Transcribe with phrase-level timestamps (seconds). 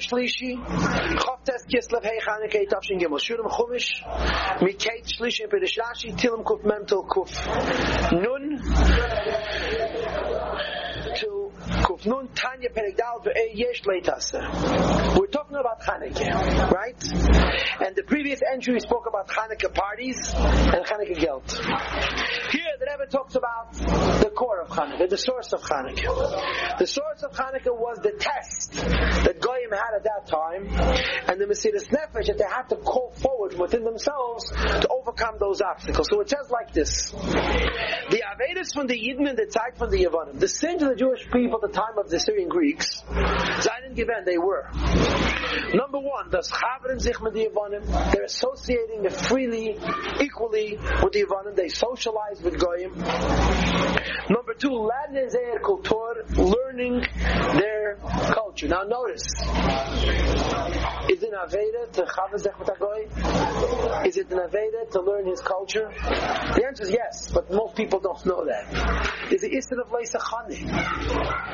[0.00, 0.54] שלישי
[1.18, 4.04] חופט אס קיסלב היי חאנה קייט אפשן גמו שורם חומש
[4.62, 5.66] מי קייט שלישי בדי
[6.20, 7.30] טילם קופ מנטל קופ
[8.12, 8.56] נון
[12.06, 13.82] Nun Tanya Perigdal Yesh.
[13.84, 17.02] We're talking about Chanukah, right?
[17.80, 21.50] And the previous entry we spoke about Chanukah parties and Chanukah guilt.
[22.50, 26.78] Here the Rebbe talks about the core of Chanukah, the source of Chanukah.
[26.78, 30.68] The source of Chanukah was the test that Goyim had at that time,
[31.28, 35.60] and the Mesiris Nefesh that they had to call forward within themselves to overcome those
[35.60, 36.08] obstacles.
[36.10, 40.38] So it says like this: the Avedis from the Yidden the Tzeit from the Yavanim,
[40.40, 44.24] the sins of the Jewish people at the time of the Syrian Greeks, Zayin Given,
[44.24, 44.66] they were.
[45.74, 47.82] Number one, das Chavrim sich mit the Yavanim,
[48.12, 49.76] they're associating freely,
[50.20, 52.94] equally with the Yavanim, they socialize with Goyim.
[54.28, 55.16] Number two, Latin
[55.64, 57.04] culture, learning
[57.54, 57.96] their
[58.32, 58.68] culture.
[58.68, 59.26] Now notice,
[61.10, 63.08] is it Aveda to Chavazech Goy?
[64.06, 65.90] Is it an Aveda to learn his culture?
[65.90, 69.32] The answer is yes, but most people don't know that.
[69.32, 70.62] Is the Isra of Leisa Chani?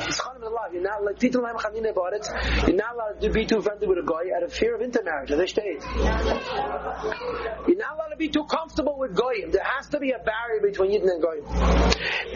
[0.06, 0.72] It's Chanim alive.
[0.72, 1.19] You're not allowed
[3.20, 5.30] to be too friendly with a guy out of fear of intermarriage.
[5.30, 5.82] As they state.
[7.66, 9.50] You're not allowed to be too comfortable with Goyim.
[9.50, 11.44] There has to be a barrier between Yidden and Goyim.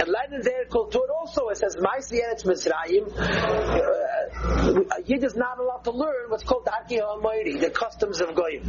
[0.01, 5.59] And Leiden Zer Kultur also, it says, Maisi Eretz Mitzrayim, uh, a Yid is not
[5.59, 8.65] allowed to learn what's called Darki Almighty, the customs of Goyim.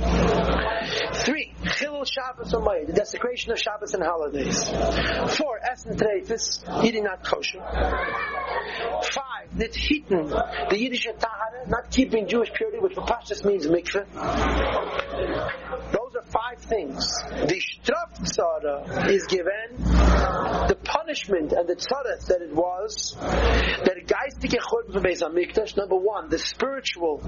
[1.14, 4.68] Three, Chilul Shabbos Almighty, the desecration of Shabbos and holidays.
[5.38, 7.60] Four, Essen Treifis, eating not kosher.
[7.60, 10.30] Five, Nithiten,
[10.70, 14.06] the Yiddish Tahara, not keeping Jewish purity, which Pashtus means mikveh.
[16.72, 17.04] Things.
[17.28, 24.94] The Strafzara is given the punishment and the tzarat that it was that geistige Churban
[24.94, 25.76] from Beis Hamikdash.
[25.76, 27.22] Number one, the spiritual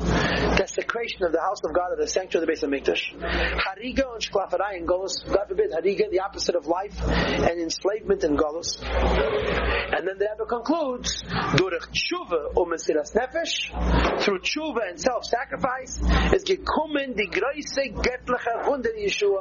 [0.55, 3.19] desecration of the house of God, of the sanctuary of the Beis Hamikdash.
[3.19, 5.25] Hariga and Shklafarai and Golos.
[5.27, 8.80] God forbid, Hariga, the opposite of life, and enslavement and Golos.
[8.81, 11.23] And then the Rebbe concludes,
[11.58, 15.99] Durech Tshuva um Mesiras Nefesh, through Tshuva and self-sacrifice,
[16.33, 19.33] is gekommen die große göttliche Wunder Yeshua,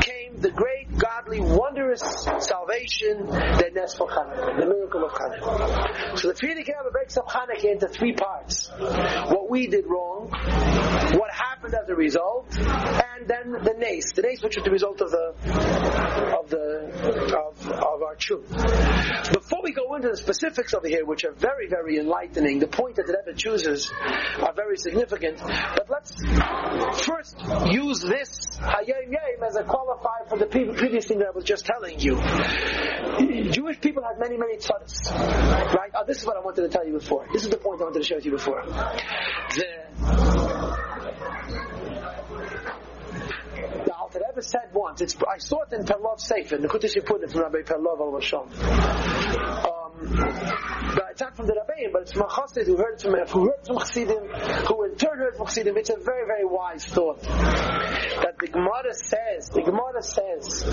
[0.00, 2.02] came the great, godly, wondrous
[2.40, 6.18] salvation, the Nes for Chanukah, the miracle of Chanukah.
[6.18, 8.70] So the Frierdiker Rebbe breaks up Chanukah into three parts.
[8.78, 14.42] What we did wrong, what happened as a result, and then the Nes, the Nes
[14.42, 15.34] which is the result of the,
[16.38, 18.48] of the, of, of our truth.
[19.32, 22.96] Before we go into the specifics over here, which are very, very enlightening, the point
[22.96, 23.90] that the Rebbe chooses
[24.40, 26.12] are very significant, but let's
[27.04, 27.36] first
[27.70, 31.66] use this Hayom Yom as a qualifier for the previous thing that I was just
[31.66, 32.14] telling you.
[33.50, 35.10] Jewish people had many, many tzaddis.
[35.74, 35.90] Right?
[35.94, 37.26] Oh, this is what I wanted to tell you before.
[37.32, 38.62] This is the point I wanted to share with you before.
[43.84, 47.40] The Alter Rebbe said once, it's, I saw it in Perlov Sefer, the put from
[47.40, 48.46] Rabbi Perlov al Vashon.
[49.66, 53.66] Um, but it's not from the Rabbein, but it's from who heard from, who heard
[53.66, 54.28] from Chassidim,
[54.68, 55.76] who in turn heard from Chassidim.
[55.76, 57.22] It's a very, very wise thought.
[57.22, 60.64] That the Gemara says, the Gemara says,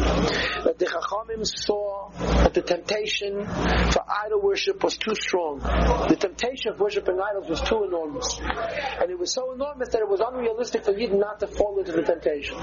[0.63, 2.09] that the Chachamim saw
[2.43, 5.59] that the temptation for idol worship was too strong.
[5.59, 8.39] The temptation of worshiping idols was too enormous.
[8.39, 11.91] And it was so enormous that it was unrealistic for Yidden not to fall into
[11.91, 12.57] the temptation.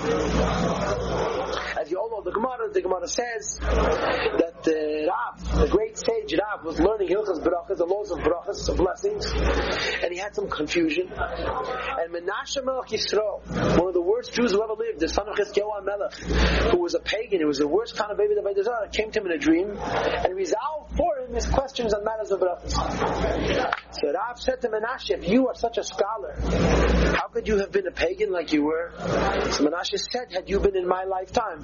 [1.79, 6.35] As you all know, the Gemara, the Gemara says that the Rav, the great sage
[6.35, 9.25] Rav, was learning Hilchas Brachas, the laws of Brachas, of blessings,
[10.03, 11.09] and he had some confusion.
[11.09, 13.47] And Menashe Melech Yisrael,
[13.79, 16.15] one of the worst Jews who ever lived, the son of Chizkiyahu Melech,
[16.73, 19.21] who was a pagan, who was the worst kind of baby that Zarah, came to
[19.21, 23.86] him in a dream and resolved for him his questions on matters of Brachas.
[23.99, 26.35] So Rav said to Menashe, you are such a scholar,
[27.17, 28.93] how could you have been a pagan like you were?
[28.99, 31.63] So Menashe said, had you been in my lifetime,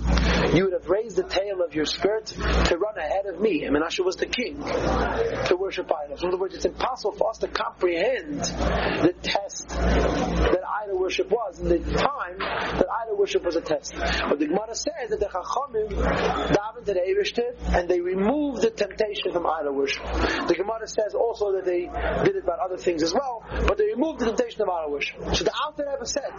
[0.55, 3.65] you would have raised the tail of your skirt to run ahead of me.
[3.65, 6.23] And Menashe was the king to worship idols.
[6.23, 11.61] In other words, it's impossible for us to comprehend the test that idol worship was
[11.61, 13.95] in the time that idol worship was a test.
[13.95, 18.71] But the Gemara says that the Chachamim davened to the Eirishter and they removed the
[18.71, 20.03] temptation from idol worship.
[20.49, 21.89] The Gemara says also that they
[22.25, 25.17] did it about other things as well, but they removed the temptation of our worship.
[25.35, 26.33] So the Alter Rebbe said,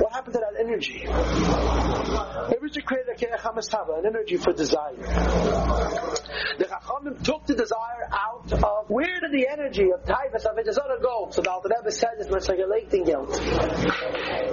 [0.00, 1.04] what happened to that energy?
[1.06, 3.16] Eirishter created a
[3.98, 4.96] an energy for desire.
[4.96, 11.02] The Chachamim took the desire out of where did the energy of Taivas of Avodah
[11.02, 11.28] go?
[11.30, 12.66] So the Alter Rebbe said it's much like a
[13.04, 13.38] guilt.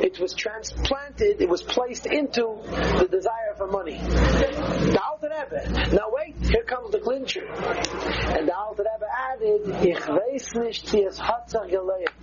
[0.02, 3.98] It was transplanted, it was placed into the desire for money.
[3.98, 5.00] The
[5.34, 5.96] Rebbe.
[5.96, 7.46] Now wait, here comes the clincher.
[7.48, 12.14] And the Alter Rebbe added, Ich weiß nicht, wie es hat sich gelebt.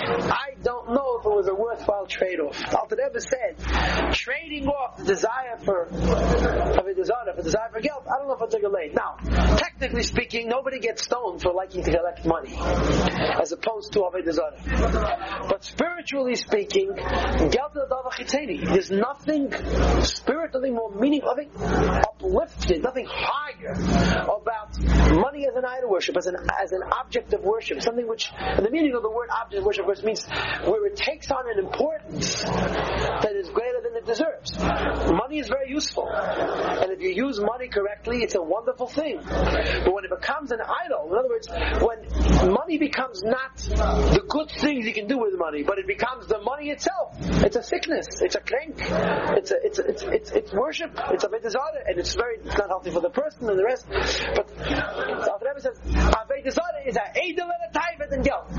[0.00, 2.56] I don't know if it was a worthwhile trade-off.
[2.74, 3.58] Alter Rebbe said,
[4.12, 7.80] trading off the desire for of a desire for desire for
[8.94, 9.16] Now,
[9.56, 12.54] technically speaking, nobody gets stoned for liking to collect money,
[13.40, 14.56] as opposed to a desire.
[15.48, 16.94] But spiritually speaking,
[18.64, 19.52] there's nothing
[20.02, 23.72] spiritually more meaningful, nothing uplifted, nothing higher
[24.24, 24.78] about
[25.14, 28.64] money as an idol worship, as an as an object of worship, something which, and
[28.64, 30.26] the meaning of the word object of worship, course, means
[30.64, 34.58] where it takes on an importance that is greater than it deserves.
[34.58, 39.18] Money is very useful, and if you use money correctly, it's a wonderful thing.
[39.24, 41.48] But when it becomes an idol, in other words,
[41.80, 46.26] when money becomes not the good things you can do with money, but it becomes
[46.26, 50.52] the money itself, it's a sickness, it's a crank, it's a, it's, it's, it's, it's
[50.52, 53.64] worship, it's a medizada, and it's very, it's not healthy for the person and the
[53.64, 53.86] rest.
[53.88, 54.46] But
[55.58, 58.50] Rebbe says, Avedizada is a edel and a taifet and guilt.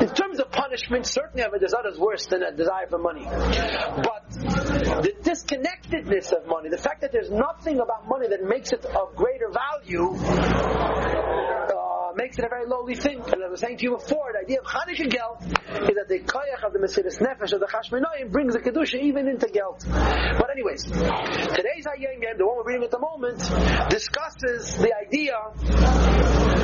[0.00, 3.24] In terms of punishment, certainly Avedizada is worse than a desire for money.
[3.24, 8.84] But the disconnectedness of money, the fact that there's nothing about money that makes it
[8.84, 13.20] of greater value, uh, makes it a very lowly thing.
[13.20, 16.08] And as I was saying to you before, the idea of Chanukah Gelt is that
[16.08, 19.84] the koyach of the Mesiris Nefesh of the Chashmonaim brings the Kedusha even into Gelt.
[19.86, 23.38] But anyways, today's Hayom the one we're reading at the moment,
[23.90, 25.34] discusses the idea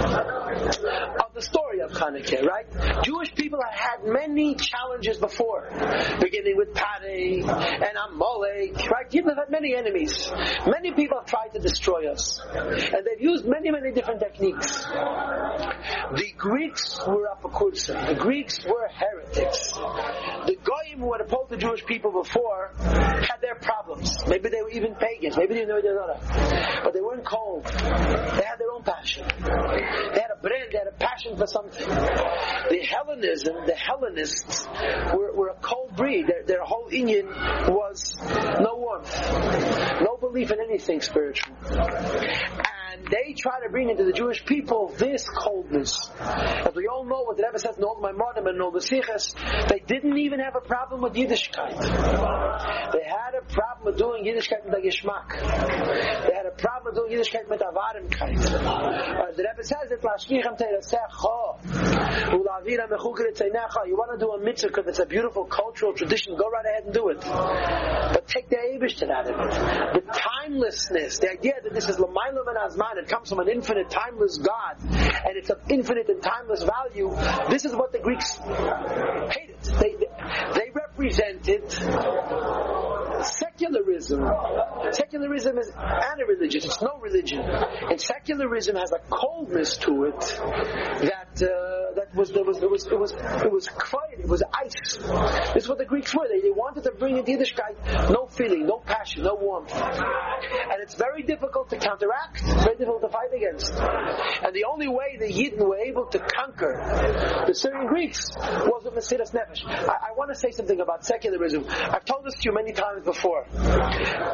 [0.04, 2.66] of the story of Hanukkah, right?
[3.04, 5.68] Jewish people have had many challenges before,
[6.20, 9.10] beginning with Pare and Amalek, right?
[9.10, 10.30] People have had many enemies.
[10.66, 12.40] Many people have tried to destroy us.
[12.54, 14.84] And they've used many, many different techniques.
[14.84, 18.08] The Greeks were apokursa.
[18.08, 19.72] The Greeks were heretics.
[19.72, 24.16] The Goyim who had opposed the Jewish people before had their problems.
[24.28, 25.36] Maybe they were even pagans.
[25.36, 27.64] Maybe they didn't know they were But they weren't cold.
[27.64, 29.26] They had their own passion.
[29.38, 31.86] They had a brand, they had a passion for something.
[31.88, 34.66] The Hellenism, the Hellenists
[35.14, 36.26] were, were a cold breed.
[36.26, 38.16] Their, their whole Indian was
[38.60, 41.54] no warmth, no belief in anything spiritual.
[43.10, 46.10] They try to bring into the Jewish people this coldness.
[46.20, 48.80] As we all know, what the Rebbe says in all my Maimonim and all the
[48.80, 49.34] Sichas,
[49.68, 51.78] they didn't even have a problem with Yiddishkeit.
[52.92, 55.30] They had a problem with doing Yiddishkeit with the Geschmack.
[56.26, 58.38] They had a problem with doing Yiddishkeit with Avarimkeit.
[59.28, 61.60] As the Rebbe says, it Lashkichem Teiresecho,
[62.32, 63.86] Ulavira Mechukir Tzeinecha.
[63.86, 66.84] You want to do a mitzvah because it's a beautiful cultural tradition, go right ahead
[66.84, 67.20] and do it.
[67.20, 70.04] But take the Abish to that of it.
[70.04, 73.90] The timelessness, the idea that this is Lamailam and Azman, it comes from an infinite,
[73.90, 77.10] timeless God, and it's of infinite and timeless value.
[77.50, 79.60] This is what the Greeks hated.
[79.78, 79.96] They,
[80.54, 80.72] they,
[81.02, 81.70] represented
[83.24, 84.24] secularism.
[84.92, 86.64] Secularism is anti-religious.
[86.64, 87.40] It's no religion.
[87.40, 92.86] And secularism has a coldness to it that uh, that was there was it was
[92.86, 94.20] it was it was quiet.
[94.20, 94.96] It was ice.
[95.54, 96.28] This is what the Greeks were.
[96.28, 99.72] They, they wanted to bring in Yiddishkeit, no feeling, no passion, no warmth.
[99.74, 102.42] And it's very difficult to counteract.
[102.42, 103.72] Very difficult to fight against.
[103.72, 106.82] And the only way the Yidden were able to conquer
[107.46, 109.66] the Syrian Greeks was with Mesiras Nefesh.
[109.66, 111.66] I, I want to say something about secularism.
[111.68, 113.46] I've told this to you many times before.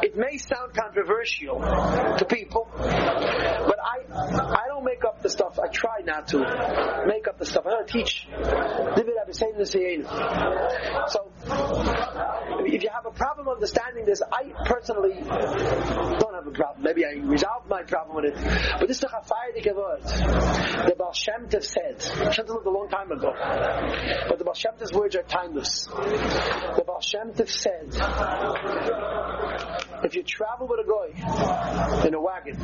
[0.03, 3.97] It may sound controversial to people, but I
[4.63, 5.57] I don't make up the stuff.
[5.59, 6.37] I try not to
[7.07, 7.65] make up the stuff.
[7.65, 8.27] I don't teach.
[11.07, 11.31] So,
[12.65, 16.83] if you have a problem understanding this, I personally don't have a problem.
[16.83, 18.35] Maybe I resolved my problem with it.
[18.79, 20.03] But this is a chafaydik word.
[20.03, 22.01] The Baal Shem Tov said.
[22.33, 23.33] Shem Tov lived a long time ago.
[24.29, 25.85] But the Baal Shem words are timeless.
[25.85, 27.93] The Baal Shem said,
[30.03, 32.55] if you travel with a guy in a wagon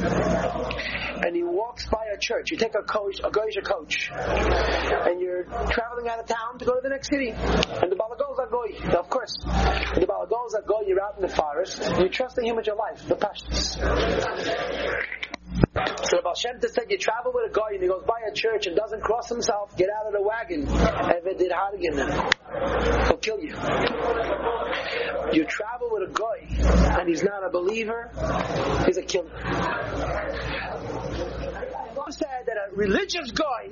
[1.23, 5.21] and he walks by a church, you take a coach, a guy's a coach, and
[5.21, 8.47] you're traveling out of town to go to the next city, and the balagos are
[8.47, 8.67] goy.
[8.87, 10.83] Now, of course, the balagos are goy.
[10.87, 11.81] You're out in the forest.
[11.97, 13.77] You're trusting him with your life, the pastors.
[16.05, 18.33] So Baal Shem Tov said, you travel with a guy and he goes by a
[18.33, 20.67] church and doesn't cross himself, get out of the wagon.
[23.07, 23.55] He'll kill you.
[25.33, 28.11] You travel with a guy and he's not a believer,
[28.85, 29.31] he's a killer
[32.11, 33.65] said that a religious guy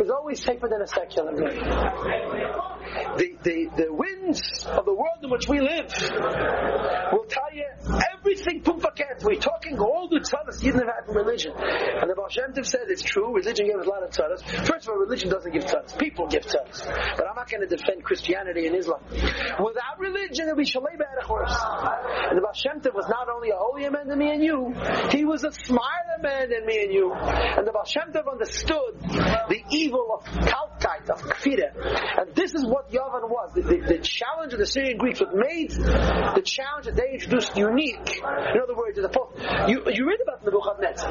[0.00, 2.76] is always safer than a secular guy.
[3.16, 5.92] The, the, the winds of the world in which we live
[7.12, 7.66] will tell you
[8.14, 9.22] everything pumpaket.
[9.22, 11.52] We're talking all the tzaras didn't have from religion.
[11.56, 14.42] And the Baal Shem Tov said it's true, religion gives a lot of tzaras.
[14.66, 15.98] First of all, religion doesn't give tzaras.
[15.98, 16.86] People give tzaras.
[17.16, 19.00] But I'm not going to defend Christianity and Islam.
[19.10, 21.56] Without religion, it'll be shalei horse.
[22.30, 24.74] And the Baal Shem Tov was not only a holier man than me and you,
[25.10, 27.12] he was a smarter man than me and you.
[27.12, 31.70] And the Baal Shem Tov understood the evil of kalkite, of kfira.
[32.20, 33.52] And this is what Yavan was.
[33.54, 37.56] The, the, the challenge of the Syrian Greeks, what made the challenge that they introduced
[37.56, 38.16] unique.
[38.18, 38.98] In other words,
[39.68, 41.10] you, you read about Nebuchadnezzar.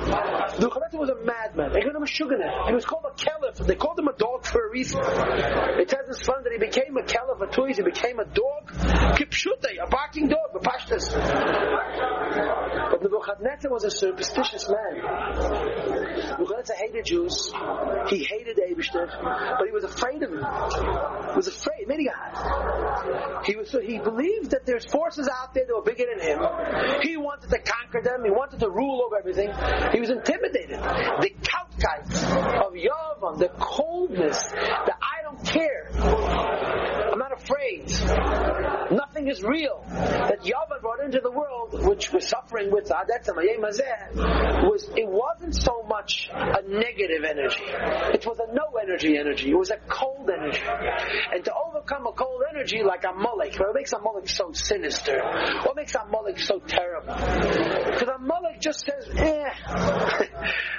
[0.60, 1.72] Nebuchadnezzar was a madman.
[1.74, 2.68] They called him a suganet.
[2.68, 3.58] He was called a caliph.
[3.58, 5.02] They called him a dog for a reason.
[5.04, 8.72] It says in Slam that he became a caliph, a toys, he became a dog.
[9.18, 11.10] Kipshute, a barking dog, a pashtas.
[12.92, 15.02] But Nebuchadnezzar was a superstitious man.
[16.32, 17.52] Nebuchadnezzar hated Jews.
[18.10, 19.08] He hated Abishter,
[19.58, 20.40] but he was afraid of him.
[20.40, 21.88] He was afraid.
[21.88, 23.46] Many God.
[23.46, 23.70] He was.
[23.70, 26.40] So he believed that there's forces out there that were bigger than him.
[27.02, 28.24] He wanted to conquer them.
[28.24, 29.50] He wanted to rule over everything.
[29.94, 30.80] He was intimidated.
[30.80, 35.90] The kalkite of Yavan, the coldness, the I don't care.
[37.12, 37.90] I'm not afraid.
[38.92, 39.84] Nothing is real.
[39.90, 42.90] That Yavan brought into the world, which we're suffering with,
[44.70, 47.64] was it wasn't so much a negative energy.
[48.14, 49.50] It was a no energy energy.
[49.50, 50.62] It was a cold energy.
[51.34, 55.22] And to overcome a cold energy like a Amalek, what makes a Amalek so sinister?
[55.64, 57.14] What makes a Amalek so terrible?
[57.14, 59.50] Because a Amalek just says, eh.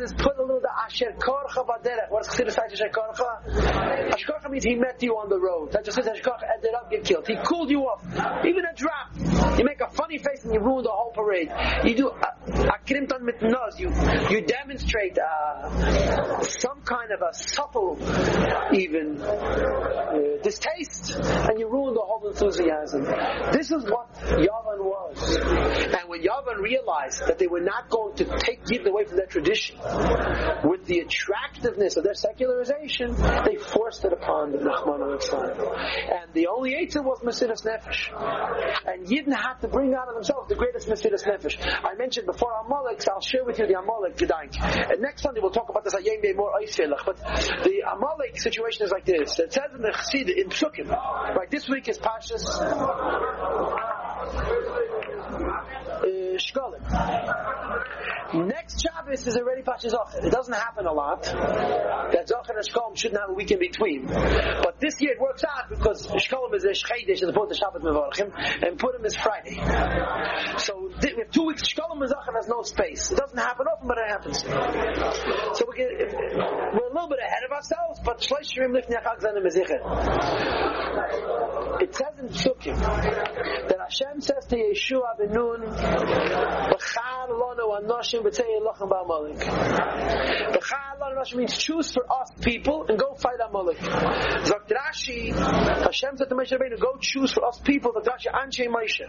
[0.00, 2.08] Does is put a little Asher Korcha Baderech.
[2.08, 4.14] What does Chassidus Asher Korcha?
[4.14, 5.72] Asher means he met you on the road.
[5.72, 7.26] That just says Asher Korcha ended up get killed.
[7.28, 8.02] He cooled you off.
[8.46, 9.58] Even a drop.
[9.58, 11.52] You make a funny face and you ruin the whole parade.
[11.84, 13.40] You do uh, akrimton mit.
[13.78, 13.90] You
[14.30, 17.98] you demonstrate uh, some kind of a subtle,
[18.72, 23.04] even uh, distaste, and you ruin the whole enthusiasm.
[23.52, 25.36] This is what Yavan was.
[25.36, 29.26] And when Yavan realized that they were not going to take Yidden away from their
[29.26, 29.78] tradition
[30.64, 33.14] with the attractiveness of their secularization,
[33.44, 38.10] they forced it upon the Nachman And the only answer was Mesiris Nefesh.
[38.86, 41.56] And Yidden had to bring out of themselves the greatest Mesiris Nefesh.
[41.84, 44.56] I mentioned before Amalek, so I'll share with you the Amalek Gedank.
[44.60, 47.04] And next Sunday we'll talk about this Ayem more Eiselach.
[47.04, 47.18] But
[47.64, 49.38] the Amalek situation is like this.
[49.38, 52.46] It says in the Chassid, in Psukim, right, this week is Pashas
[56.92, 57.56] uh.
[58.32, 60.24] Next Shabbos is already Pashas Zocher.
[60.24, 61.24] It doesn't happen a lot.
[61.24, 64.06] That Zocher and Shkolim shouldn't have a week in between.
[64.06, 67.82] But this year it works out because Shkolim is a Shchedish as opposed to Shabbat
[67.82, 68.32] Mevorachim,
[68.64, 69.56] and Purim is Friday.
[70.58, 71.62] So we have two weeks.
[71.74, 73.10] Shkolim and Zocher has no space.
[73.10, 74.38] It doesn't happen often, but it happens.
[75.58, 79.18] So we get, we're a little bit ahead of ourselves, but Shleish Shirim Lifnei Achag
[79.20, 79.44] Zanim
[81.82, 88.46] It says in Psukim that Hashem says to Yehoshua ben Nun, B'char lonu anoshim b'tzei
[88.60, 89.40] elochem ba'amalek.
[90.54, 93.78] B'char lonu anoshim means choose for us people and go fight Amalek.
[94.74, 99.06] Rashi, Hashem said to Moshe Rabbeinu, go choose for us people, the Rashi Anshe Moshe.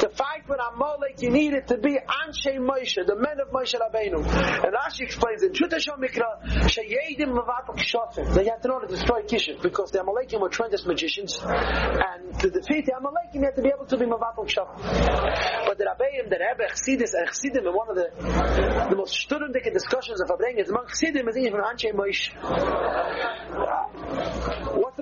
[0.00, 3.74] To fight with Amalek, you need it to be Anshe Moshe, the men of Moshe
[3.74, 4.24] Rabbeinu.
[4.64, 8.34] And Rashi explains in Chut Hashem Mikra, Sheyedim Mavatok Shofim.
[8.34, 12.38] They had to know to destroy Kishim, because the Amalekim were trained as magicians, and
[12.40, 14.80] to defeat the Amalekim, you had to be able to be Mavatok Shofim.
[15.66, 18.10] But the Rabbeim, the Rebbe, Chassidus, and Chassidim, in one of the,
[18.90, 22.30] the most sturmdicke discussions of Fabrengen, among Chassidim, is even Anshe Moshe.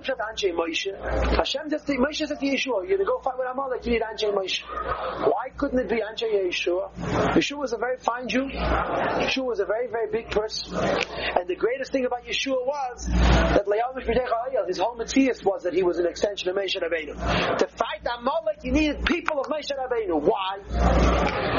[0.02, 1.37] Pshat Anshe Moshe?
[1.37, 4.02] Hashem to Moshe says to Yehoshua, you're going to go fight with Amalek, you need
[4.02, 4.62] Anshe Moshe.
[4.62, 6.92] Why couldn't it be Anshe Yehoshua?
[7.35, 8.49] Yehoshua was a very fine Jew.
[8.49, 10.76] Yehoshua was a very, very big person.
[10.76, 15.99] And the greatest thing about Yehoshua was that his whole Matthias was that he was
[15.99, 17.59] an extension of Moshe Rabbeinu.
[17.59, 20.21] To fight Amalek, you needed people of Moshe Rabbeinu.
[20.21, 21.51] Why?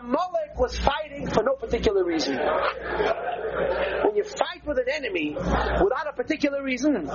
[0.00, 2.36] Amalek was fighting for no particular reason.
[2.36, 7.06] When you fight with an enemy without a particular reason,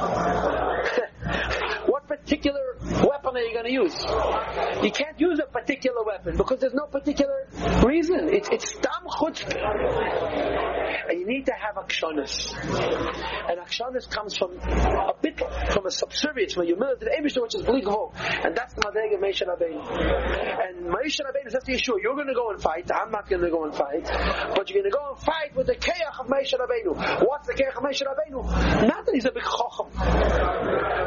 [2.07, 3.95] particular weapon are you going to use?
[4.83, 7.47] You can't use a particular weapon because there's no particular
[7.83, 8.29] reason.
[8.33, 9.55] It's it's stam chutzpah.
[11.07, 12.53] And you need to have akshanis.
[13.49, 15.39] And akshanis comes from a bit
[15.71, 18.13] from a subservience, from a humility the Abishah, which is bligvo.
[18.43, 19.81] And that's the Madreg of Moshe Rabbeinu.
[20.65, 23.41] And Moshe Rabbeinu says to Yehoshua, you're going to go and fight, I'm not going
[23.41, 24.03] to go and fight,
[24.55, 27.27] but you're going to go and fight with the Keach of Rabbeinu.
[27.27, 28.87] What's the Keach of Moshe Rabbeinu?
[28.87, 29.87] Not that he's a big chacham,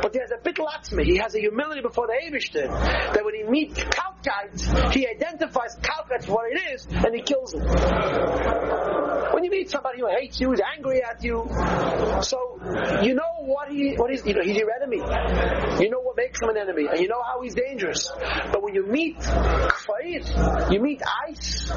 [0.09, 1.05] but he has a bit latzmi.
[1.05, 6.25] He has a humility before the Abishah that when he meets Kalkites, he identifies Kalkites
[6.25, 7.67] for what it is, and he kills them.
[9.35, 11.47] When you meet somebody who hates you, is angry at you,
[12.23, 12.59] so
[13.03, 14.97] you know what he what is you know he's your enemy.
[14.97, 18.11] You know what makes him an enemy, and you know how he's dangerous.
[18.51, 21.71] But when you meet Kfayit, you meet ice,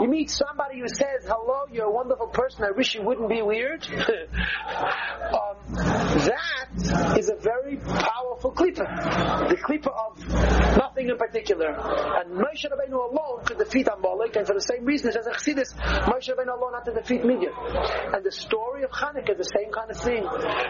[0.00, 2.64] you meet somebody who says, "Hello, you're a wonderful person.
[2.64, 9.48] I wish you wouldn't be weird." um, that is a very powerful klipa.
[9.48, 11.70] The klipa of nothing in particular.
[11.70, 15.32] And Moshe Rabbeinu alone could defeat Amalek, and for the same reason, it says in
[15.32, 15.74] Chassidus,
[16.06, 17.52] Moshe Rabbeinu alone had to defeat Midian.
[18.12, 20.24] And the story of Hanukkah is the same kind of thing.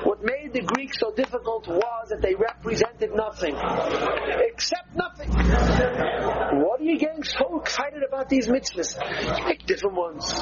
[0.05, 3.55] What made the Greeks so difficult was that they represented nothing.
[3.55, 5.31] Except nothing.
[5.31, 8.99] What are you getting so excited about these mitzvahs?
[9.47, 10.33] Pick different ones.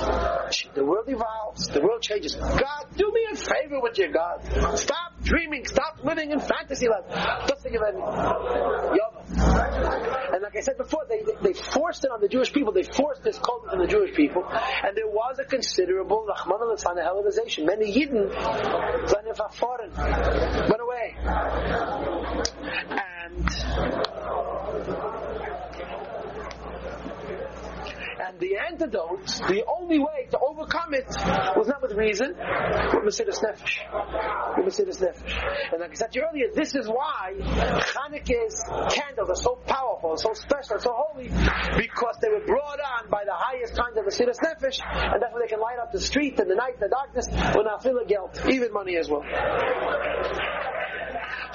[0.75, 1.68] The world evolves.
[1.68, 2.35] The world changes.
[2.35, 4.42] God, do me a favor with your God.
[4.78, 5.64] Stop dreaming.
[5.66, 7.04] Stop living in fantasy land.
[7.49, 7.99] Just think of any.
[8.00, 9.05] Like
[10.56, 12.72] I said before, they, they forced it on the Jewish people.
[12.72, 14.44] They forced this cult on the Jewish people.
[14.46, 17.66] And there was a considerable Rahman al Hellenization.
[17.66, 18.30] Many Yidden
[20.70, 21.16] went away.
[22.90, 24.15] And
[28.36, 31.06] and the antidote, the only way to overcome it
[31.56, 33.80] was not with reason, but Mesiris Nefesh.
[34.58, 35.72] Mesiris Nefesh.
[35.72, 38.62] And like I said to you earlier, this is why Hanukkah's
[38.94, 43.34] candles are so powerful, so special, so holy, because they were brought on by the
[43.34, 46.48] highest kind of Mesiris Nefesh, and that's why they can light up the street in
[46.48, 49.22] the night, in the feeling guilt, even money as well.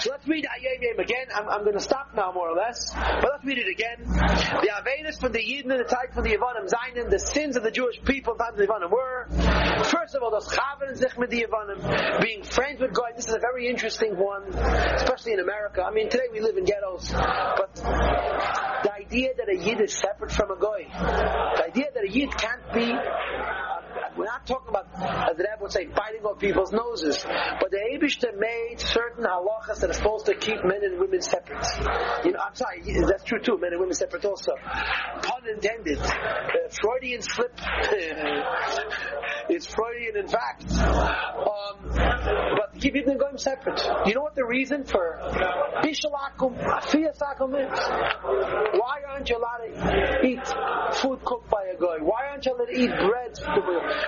[0.02, 1.28] So let's read Hayom Yom again.
[1.32, 2.92] I'm, I'm going to stop now, more or less.
[2.92, 4.02] But let's read it again.
[4.02, 7.62] The Avenis from the Yidden and the type from the Yevanim Zainin, the sins of
[7.62, 9.28] the Jewish people in times of the Yevanim were,
[9.86, 11.46] first of all, the Chavan Zich with the
[12.20, 13.12] being friends with God.
[13.16, 15.84] This is a very interesting one, especially in America.
[15.84, 20.32] I mean, today we live in ghettos, but the idea that a Yid is separate
[20.32, 22.92] from a Goy, the idea that a Yid can't be
[24.18, 24.88] we're not talking about,
[25.30, 27.24] as the Rebbe would say, biting off people's noses.
[27.24, 31.66] But the Abishta made certain halachas that are supposed to keep men and women separate.
[32.26, 34.54] You know, I'm sorry, that's true too, men and women separate also.
[35.22, 36.00] Pun intended.
[36.00, 37.54] Uh, Freudian slip.
[39.50, 40.66] it's Freudian in fact.
[40.72, 43.82] Um, but keep them going separate.
[44.06, 45.20] You know what the reason for
[45.84, 47.80] Bishalakum, Afiyasakum is?
[48.80, 50.46] Why aren't you allowed to eat
[50.98, 51.98] food cooked by a guy?
[52.04, 53.38] Why aren't you allowed to eat bread?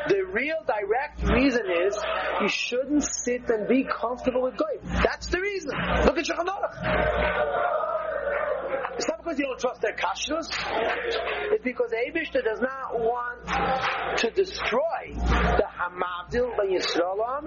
[0.07, 1.97] The real direct reason is
[2.41, 4.79] you shouldn't sit and be comfortable with goy.
[4.83, 5.71] That's the reason.
[6.05, 6.47] Look at Shulchan
[8.95, 10.49] it's not because you don't trust their kashrus.
[11.51, 17.43] It's because Abishta does not want to destroy the Hamavdil by Yisrael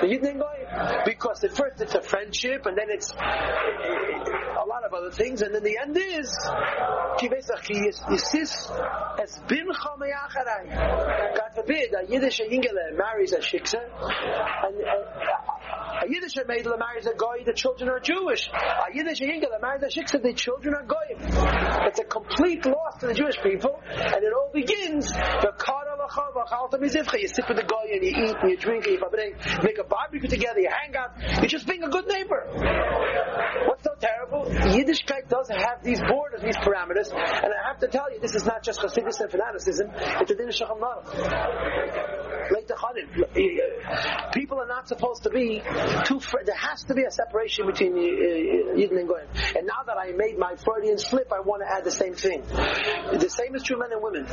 [0.00, 1.02] the Yidden Goy.
[1.04, 3.12] Because at first it's a friendship, and then it's
[4.88, 6.28] of other things, and then the end is
[11.36, 17.14] God forbid a Yiddish Yingele marries a Shiksa, and, uh, a Yiddish Meidler marries a
[17.14, 18.48] Goy, the children are Jewish.
[18.48, 21.18] A Yiddish Yingele marries a Shiksa, the children are Goyim.
[21.86, 25.52] It's a complete loss to the Jewish people, and it all begins the
[27.18, 29.00] you sit with the guy and you eat and you drink and you
[29.62, 32.46] make a barbecue together, you hang out, you're just being a good neighbor.
[33.66, 34.46] What's so terrible?
[34.46, 38.44] Yiddishkeit does have these borders, these parameters, and I have to tell you, this is
[38.46, 40.48] not just Hasidus and fanaticism, it's a din
[44.32, 45.62] People are not supposed to be
[46.04, 46.20] two.
[46.44, 47.96] There has to be a separation between uh,
[48.76, 49.28] Yidden and Goyim.
[49.56, 52.42] And now that I made my Freudian slip, I want to add the same thing.
[52.42, 54.26] The same is true men and women.